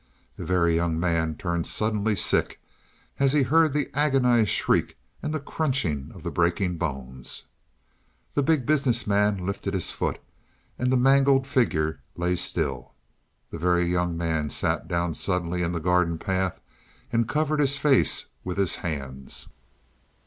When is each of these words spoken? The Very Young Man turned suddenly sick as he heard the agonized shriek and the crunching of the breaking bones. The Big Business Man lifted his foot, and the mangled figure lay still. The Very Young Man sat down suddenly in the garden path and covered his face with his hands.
The 0.35 0.47
Very 0.47 0.73
Young 0.73 0.99
Man 0.99 1.35
turned 1.35 1.67
suddenly 1.67 2.15
sick 2.15 2.59
as 3.19 3.33
he 3.33 3.43
heard 3.43 3.71
the 3.71 3.91
agonized 3.93 4.49
shriek 4.49 4.97
and 5.21 5.31
the 5.31 5.39
crunching 5.39 6.09
of 6.15 6.23
the 6.23 6.31
breaking 6.31 6.79
bones. 6.79 7.45
The 8.33 8.41
Big 8.41 8.65
Business 8.65 9.05
Man 9.05 9.45
lifted 9.45 9.75
his 9.75 9.91
foot, 9.91 10.19
and 10.79 10.91
the 10.91 10.97
mangled 10.97 11.45
figure 11.45 12.01
lay 12.15 12.35
still. 12.35 12.95
The 13.51 13.59
Very 13.59 13.85
Young 13.85 14.17
Man 14.17 14.49
sat 14.49 14.87
down 14.87 15.13
suddenly 15.13 15.61
in 15.61 15.71
the 15.71 15.79
garden 15.79 16.17
path 16.17 16.61
and 17.13 17.29
covered 17.29 17.59
his 17.59 17.77
face 17.77 18.25
with 18.43 18.57
his 18.57 18.77
hands. 18.77 19.49